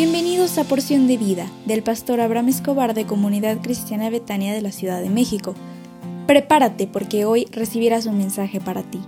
Bienvenidos 0.00 0.58
a 0.58 0.62
Porción 0.62 1.08
de 1.08 1.16
Vida 1.16 1.50
del 1.66 1.82
pastor 1.82 2.20
Abraham 2.20 2.50
Escobar 2.50 2.94
de 2.94 3.04
Comunidad 3.04 3.60
Cristiana 3.60 4.10
Betania 4.10 4.54
de 4.54 4.62
la 4.62 4.70
Ciudad 4.70 5.02
de 5.02 5.10
México. 5.10 5.56
Prepárate 6.28 6.86
porque 6.86 7.24
hoy 7.24 7.48
recibirás 7.50 8.06
un 8.06 8.16
mensaje 8.16 8.60
para 8.60 8.84
ti. 8.84 9.00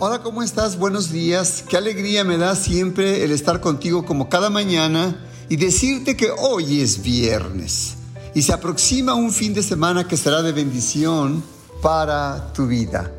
Hola, 0.00 0.24
¿cómo 0.24 0.42
estás? 0.42 0.76
Buenos 0.76 1.12
días. 1.12 1.62
Qué 1.68 1.76
alegría 1.76 2.24
me 2.24 2.36
da 2.36 2.56
siempre 2.56 3.22
el 3.22 3.30
estar 3.30 3.60
contigo 3.60 4.04
como 4.04 4.28
cada 4.28 4.50
mañana 4.50 5.24
y 5.48 5.54
decirte 5.54 6.16
que 6.16 6.32
hoy 6.36 6.80
es 6.80 7.00
viernes 7.00 7.94
y 8.34 8.42
se 8.42 8.52
aproxima 8.52 9.14
un 9.14 9.30
fin 9.30 9.54
de 9.54 9.62
semana 9.62 10.08
que 10.08 10.16
será 10.16 10.42
de 10.42 10.50
bendición 10.50 11.44
para 11.80 12.52
tu 12.52 12.66
vida. 12.66 13.12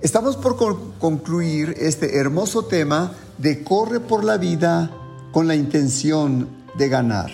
Estamos 0.00 0.36
por 0.36 0.56
concluir 1.00 1.74
este 1.76 2.18
hermoso 2.18 2.66
tema 2.66 3.14
de 3.36 3.64
corre 3.64 3.98
por 3.98 4.22
la 4.22 4.36
vida 4.36 4.92
con 5.32 5.48
la 5.48 5.56
intención 5.56 6.48
de 6.78 6.88
ganar. 6.88 7.32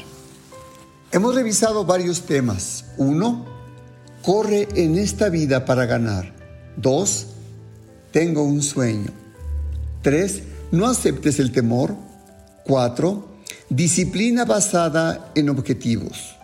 Hemos 1.12 1.34
revisado 1.34 1.84
varios 1.84 2.22
temas. 2.22 2.86
Uno, 2.96 3.44
corre 4.22 4.66
en 4.76 4.96
esta 4.96 5.28
vida 5.28 5.66
para 5.66 5.84
ganar. 5.84 6.34
Dos, 6.78 7.26
tengo 8.12 8.42
un 8.42 8.62
sueño. 8.62 9.10
3. 10.00 10.42
No 10.72 10.86
aceptes 10.86 11.38
el 11.40 11.52
temor. 11.52 11.94
4. 12.64 13.28
Disciplina 13.68 14.46
basada 14.46 15.30
en 15.34 15.50
objetivos. 15.50 16.34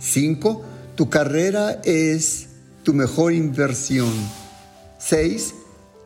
5. 0.00 0.62
Tu 0.96 1.08
carrera 1.08 1.80
es 1.84 2.48
tu 2.82 2.92
mejor 2.92 3.32
inversión. 3.32 4.10
6. 5.00 5.54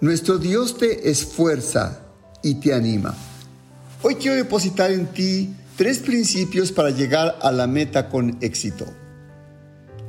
Nuestro 0.00 0.38
Dios 0.38 0.78
te 0.78 1.10
esfuerza 1.10 2.00
y 2.42 2.54
te 2.56 2.72
anima. 2.72 3.14
Hoy 4.02 4.14
quiero 4.14 4.36
depositar 4.36 4.92
en 4.92 5.06
ti 5.06 5.54
tres 5.76 5.98
principios 5.98 6.70
para 6.70 6.90
llegar 6.90 7.36
a 7.42 7.50
la 7.50 7.66
meta 7.66 8.08
con 8.08 8.38
éxito. 8.40 8.86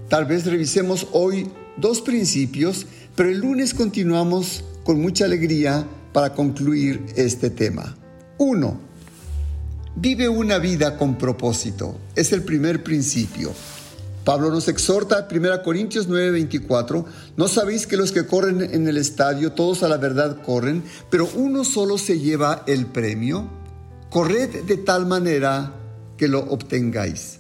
Tal 0.08 0.26
vez 0.26 0.46
revisemos 0.46 1.08
hoy 1.14 1.50
dos 1.78 2.02
principios, 2.02 2.86
pero 3.16 3.30
el 3.30 3.40
lunes 3.40 3.74
continuamos 3.74 4.64
con 4.84 5.02
mucha 5.02 5.26
alegría 5.26 5.88
para 6.14 6.34
concluir 6.34 7.06
este 7.16 7.50
tema. 7.50 7.98
Uno, 8.38 8.80
vive 9.96 10.30
una 10.30 10.60
vida 10.60 10.98
con 10.98 11.18
propósito. 11.18 11.98
Es 12.16 12.32
el 12.34 12.44
primer 12.44 12.84
principio. 12.84 13.52
Pablo 14.26 14.50
nos 14.50 14.68
exhorta, 14.68 15.28
1 15.32 15.64
Corintios 15.64 16.10
9:24, 16.10 17.06
¿no 17.38 17.48
sabéis 17.48 17.88
que 17.88 17.96
los 17.96 18.12
que 18.12 18.26
corren 18.26 18.62
en 18.62 18.88
el 18.88 18.98
estadio, 18.98 19.54
todos 19.54 19.84
a 19.84 19.88
la 19.88 19.98
verdad 19.98 20.42
corren, 20.42 20.84
pero 21.10 21.30
uno 21.36 21.64
solo 21.64 21.98
se 21.98 22.20
lleva 22.20 22.64
el 22.68 22.88
premio? 22.88 23.48
Corred 24.10 24.66
de 24.66 24.78
tal 24.78 25.06
manera 25.06 25.74
que 26.18 26.28
lo 26.28 26.40
obtengáis. 26.40 27.40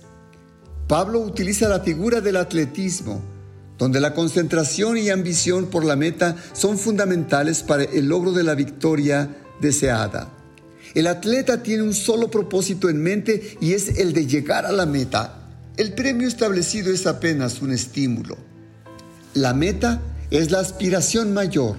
Pablo 0.88 1.19
utiliza 1.19 1.67
la 1.67 1.80
figura 1.81 2.22
del 2.22 2.38
atletismo 2.38 3.36
donde 3.77 3.99
la 3.99 4.14
concentración 4.14 4.97
y 4.97 5.09
ambición 5.09 5.66
por 5.66 5.83
la 5.83 5.95
meta 5.95 6.36
son 6.53 6.77
fundamentales 6.77 7.64
para 7.64 7.83
el 7.83 8.08
logro 8.08 8.31
de 8.31 8.44
la 8.44 8.55
victoria 8.55 9.38
deseada. 9.59 10.31
El 10.94 11.08
atleta 11.08 11.61
tiene 11.61 11.83
un 11.83 11.94
solo 11.94 12.31
propósito 12.31 12.89
en 12.89 13.03
mente 13.03 13.58
y 13.59 13.73
es 13.73 13.99
el 13.99 14.14
de 14.14 14.27
llegar 14.27 14.66
a 14.66 14.72
la 14.72 14.86
meta. 14.86 15.44
El 15.77 15.91
premio 15.91 16.25
establecido 16.25 16.93
es 16.93 17.05
apenas 17.05 17.61
un 17.61 17.71
estímulo. 17.71 18.37
La 19.33 19.53
meta 19.53 20.01
es 20.31 20.49
la 20.49 20.59
aspiración 20.59 21.33
mayor. 21.33 21.75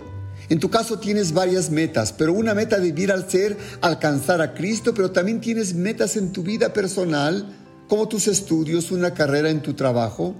En 0.51 0.61
tu 0.61 0.69
caso 0.69 0.99
tienes 0.99 1.33
varias 1.33 1.71
metas, 1.71 2.13
pero 2.13 2.35
una 2.35 2.53
meta 2.53 2.79
debiera 2.79 3.19
ser 3.27 3.57
alcanzar 3.81 4.43
a 4.43 4.53
Cristo, 4.53 4.93
pero 4.93 5.13
también 5.13 5.41
tienes 5.41 5.73
metas 5.73 6.19
en 6.19 6.31
tu 6.31 6.43
vida 6.43 6.75
personal, 6.75 7.57
como 7.89 8.07
tus 8.07 8.29
estudios, 8.29 8.91
una 8.91 9.15
carrera 9.15 9.49
en 9.49 9.63
tu 9.63 9.73
trabajo, 9.73 10.35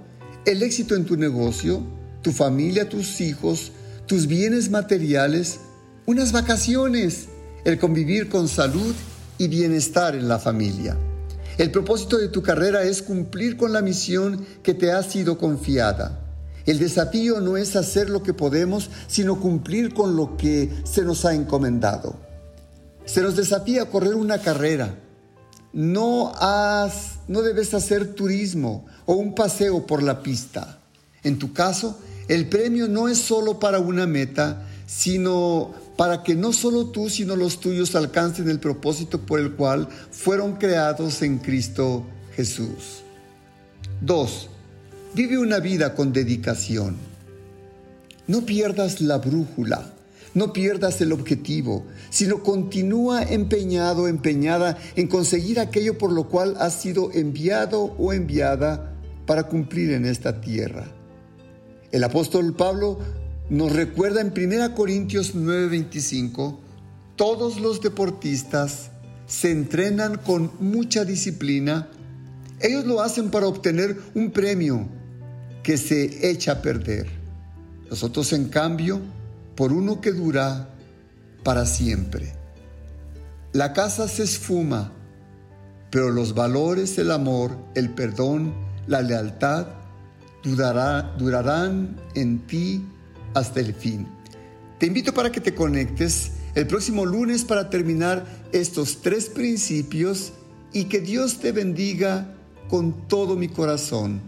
el 0.45 0.61
éxito 0.61 0.95
en 0.95 1.05
tu 1.05 1.17
negocio, 1.17 1.81
tu 2.21 2.33
familia, 2.33 2.87
tus 2.87 3.19
hijos, 3.21 3.71
tus 4.05 4.27
bienes 4.27 4.69
materiales, 4.69 5.61
unas 6.05 6.31
vacaciones, 6.31 7.27
el 7.65 7.79
convivir 7.79 8.29
con 8.29 8.47
salud 8.47 8.93
y 9.39 9.47
bienestar 9.47 10.15
en 10.15 10.27
la 10.27 10.37
familia. 10.37 10.95
El 11.57 11.71
propósito 11.71 12.17
de 12.17 12.27
tu 12.27 12.43
carrera 12.43 12.83
es 12.83 13.01
cumplir 13.01 13.57
con 13.57 13.73
la 13.73 13.81
misión 13.81 14.45
que 14.61 14.75
te 14.75 14.91
ha 14.91 15.01
sido 15.01 15.39
confiada. 15.39 16.19
El 16.67 16.77
desafío 16.77 17.41
no 17.41 17.57
es 17.57 17.75
hacer 17.75 18.09
lo 18.09 18.21
que 18.21 18.33
podemos, 18.33 18.91
sino 19.07 19.39
cumplir 19.39 19.93
con 19.93 20.15
lo 20.15 20.37
que 20.37 20.71
se 20.83 21.03
nos 21.03 21.25
ha 21.25 21.33
encomendado. 21.33 22.15
Se 23.05 23.21
nos 23.21 23.35
desafía 23.35 23.89
correr 23.89 24.13
una 24.13 24.39
carrera, 24.39 24.99
no, 25.73 26.31
has, 26.35 27.19
no 27.27 27.41
debes 27.41 27.73
hacer 27.73 28.13
turismo 28.13 28.85
o 29.05 29.13
un 29.13 29.33
paseo 29.33 29.87
por 29.87 30.03
la 30.03 30.21
pista. 30.21 30.79
En 31.23 31.39
tu 31.39 31.53
caso, 31.53 31.97
el 32.27 32.49
premio 32.49 32.87
no 32.87 33.07
es 33.07 33.17
solo 33.17 33.59
para 33.59 33.79
una 33.79 34.05
meta, 34.05 34.67
sino 34.85 35.73
para 35.97 36.23
que 36.23 36.35
no 36.35 36.53
solo 36.53 36.87
tú, 36.87 37.09
sino 37.09 37.35
los 37.35 37.59
tuyos 37.59 37.95
alcancen 37.95 38.49
el 38.49 38.59
propósito 38.59 39.19
por 39.19 39.39
el 39.39 39.53
cual 39.53 39.89
fueron 40.11 40.53
creados 40.53 41.21
en 41.23 41.39
Cristo 41.39 42.05
Jesús. 42.35 43.01
2. 44.01 44.49
Vive 45.15 45.39
una 45.39 45.59
vida 45.59 45.95
con 45.95 46.13
dedicación. 46.13 46.95
No 48.27 48.45
pierdas 48.45 49.01
la 49.01 49.17
brújula. 49.17 49.93
No 50.33 50.53
pierdas 50.53 51.01
el 51.01 51.13
objetivo, 51.13 51.85
sino 52.11 52.43
continúa 52.43 53.23
empeñado, 53.23 54.07
empeñada 54.07 54.77
en 54.95 55.07
conseguir 55.07 55.59
aquello 55.59 55.97
por 55.97 56.11
lo 56.11 56.27
cual 56.27 56.55
has 56.59 56.79
sido 56.79 57.11
enviado 57.11 57.95
o 57.97 58.13
enviada 58.13 58.93
para 59.25 59.47
cumplir 59.47 59.93
en 59.93 60.05
esta 60.05 60.39
tierra. 60.39 60.85
El 61.91 62.03
apóstol 62.03 62.53
Pablo 62.55 62.99
nos 63.49 63.71
recuerda 63.71 64.21
en 64.21 64.33
1 64.35 64.75
Corintios 64.75 65.33
9:25, 65.33 66.59
todos 67.15 67.59
los 67.59 67.81
deportistas 67.81 68.91
se 69.25 69.51
entrenan 69.51 70.17
con 70.17 70.51
mucha 70.59 71.05
disciplina. 71.05 71.89
Ellos 72.59 72.85
lo 72.85 73.01
hacen 73.01 73.29
para 73.29 73.47
obtener 73.47 73.97
un 74.15 74.31
premio 74.31 74.87
que 75.63 75.77
se 75.77 76.29
echa 76.29 76.53
a 76.53 76.61
perder. 76.61 77.07
Nosotros, 77.89 78.33
en 78.33 78.49
cambio, 78.49 78.99
por 79.55 79.71
uno 79.71 80.01
que 80.01 80.11
dura 80.11 80.69
para 81.43 81.65
siempre. 81.65 82.33
La 83.53 83.73
casa 83.73 84.07
se 84.07 84.23
esfuma, 84.23 84.91
pero 85.89 86.11
los 86.11 86.33
valores, 86.33 86.97
el 86.97 87.11
amor, 87.11 87.57
el 87.75 87.89
perdón, 87.91 88.53
la 88.87 89.01
lealtad, 89.01 89.67
durarán 90.43 91.97
en 92.13 92.39
ti 92.45 92.85
hasta 93.33 93.59
el 93.59 93.73
fin. 93.73 94.07
Te 94.79 94.85
invito 94.85 95.13
para 95.13 95.31
que 95.31 95.41
te 95.41 95.55
conectes 95.55 96.31
el 96.55 96.67
próximo 96.67 97.05
lunes 97.05 97.43
para 97.43 97.69
terminar 97.69 98.25
estos 98.51 99.01
tres 99.01 99.29
principios 99.29 100.33
y 100.73 100.85
que 100.85 100.99
Dios 100.99 101.39
te 101.39 101.51
bendiga 101.51 102.35
con 102.69 103.07
todo 103.07 103.35
mi 103.35 103.47
corazón. 103.47 104.21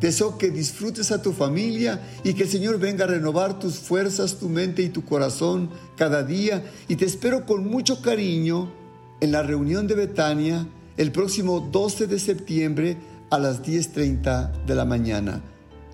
Deseo 0.00 0.38
que 0.38 0.50
disfrutes 0.50 1.10
a 1.10 1.20
tu 1.20 1.32
familia 1.32 2.00
y 2.22 2.34
que 2.34 2.44
el 2.44 2.48
Señor 2.48 2.78
venga 2.78 3.04
a 3.04 3.08
renovar 3.08 3.58
tus 3.58 3.78
fuerzas, 3.78 4.38
tu 4.38 4.48
mente 4.48 4.82
y 4.82 4.90
tu 4.90 5.04
corazón 5.04 5.70
cada 5.96 6.22
día. 6.22 6.64
Y 6.86 6.96
te 6.96 7.04
espero 7.04 7.44
con 7.44 7.66
mucho 7.66 8.00
cariño 8.00 8.72
en 9.20 9.32
la 9.32 9.42
reunión 9.42 9.86
de 9.86 9.94
Betania 9.94 10.66
el 10.96 11.12
próximo 11.12 11.60
12 11.60 12.06
de 12.06 12.18
septiembre 12.18 12.96
a 13.30 13.38
las 13.38 13.62
10.30 13.62 14.64
de 14.66 14.74
la 14.74 14.84
mañana. 14.84 15.42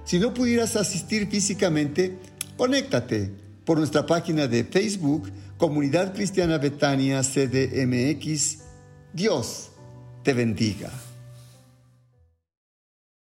Si 0.05 0.19
no 0.19 0.35
pudieras 0.35 0.77
asistir 0.77 1.29
físicamente, 1.29 2.17
conéctate 2.56 3.31
por 3.65 3.79
nuestra 3.79 4.05
página 4.05 4.47
de 4.47 4.65
Facebook, 4.65 5.31
Comunidad 5.56 6.15
Cristiana 6.15 6.59
Betania 6.59 7.23
CDMX. 7.23 8.59
Dios 9.12 9.71
te 10.23 10.35
bendiga. 10.35 10.91